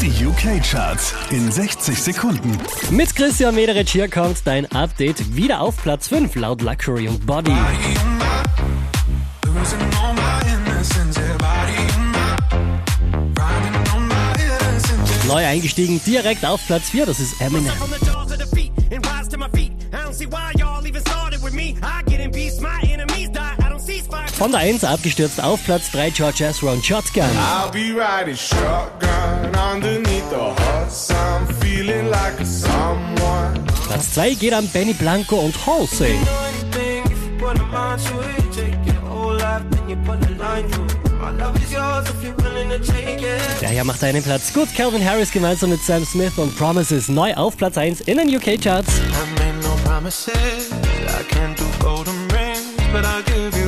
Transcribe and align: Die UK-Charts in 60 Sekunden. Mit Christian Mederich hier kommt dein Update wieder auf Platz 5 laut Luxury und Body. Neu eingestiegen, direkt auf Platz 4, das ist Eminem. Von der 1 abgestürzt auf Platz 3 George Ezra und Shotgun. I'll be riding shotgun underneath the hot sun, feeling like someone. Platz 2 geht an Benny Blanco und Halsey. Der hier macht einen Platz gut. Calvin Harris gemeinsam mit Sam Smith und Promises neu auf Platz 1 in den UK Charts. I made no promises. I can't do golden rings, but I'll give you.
Die 0.00 0.24
UK-Charts 0.24 1.12
in 1.30 1.50
60 1.50 2.00
Sekunden. 2.00 2.56
Mit 2.90 3.16
Christian 3.16 3.54
Mederich 3.56 3.90
hier 3.90 4.08
kommt 4.08 4.46
dein 4.46 4.70
Update 4.70 5.34
wieder 5.34 5.60
auf 5.60 5.76
Platz 5.76 6.06
5 6.06 6.36
laut 6.36 6.62
Luxury 6.62 7.08
und 7.08 7.26
Body. 7.26 7.52
Neu 15.26 15.46
eingestiegen, 15.46 16.00
direkt 16.06 16.44
auf 16.46 16.64
Platz 16.66 16.90
4, 16.90 17.06
das 17.06 17.18
ist 17.18 17.40
Eminem. 17.40 17.72
Von 24.38 24.52
der 24.52 24.60
1 24.60 24.84
abgestürzt 24.84 25.42
auf 25.42 25.64
Platz 25.64 25.90
3 25.90 26.10
George 26.10 26.44
Ezra 26.44 26.70
und 26.70 26.86
Shotgun. 26.86 27.24
I'll 27.24 27.72
be 27.72 27.92
riding 27.92 28.36
shotgun 28.36 29.50
underneath 29.74 30.30
the 30.30 30.36
hot 30.36 30.92
sun, 30.92 31.44
feeling 31.60 32.08
like 32.08 32.34
someone. 32.46 33.64
Platz 33.88 34.14
2 34.14 34.34
geht 34.34 34.52
an 34.52 34.68
Benny 34.68 34.92
Blanco 34.92 35.40
und 35.40 35.56
Halsey. 35.66 36.14
Der 43.60 43.68
hier 43.70 43.84
macht 43.84 44.04
einen 44.04 44.22
Platz 44.22 44.52
gut. 44.52 44.68
Calvin 44.76 45.04
Harris 45.04 45.32
gemeinsam 45.32 45.70
mit 45.70 45.82
Sam 45.82 46.04
Smith 46.04 46.38
und 46.38 46.56
Promises 46.56 47.08
neu 47.08 47.34
auf 47.34 47.56
Platz 47.56 47.76
1 47.76 48.02
in 48.02 48.18
den 48.18 48.28
UK 48.28 48.60
Charts. 48.62 48.98
I 48.98 49.40
made 49.40 49.58
no 49.64 49.74
promises. 49.84 50.70
I 51.08 51.24
can't 51.24 51.56
do 51.58 51.64
golden 51.80 52.14
rings, 52.30 52.60
but 52.92 53.04
I'll 53.04 53.22
give 53.24 53.58
you. 53.58 53.67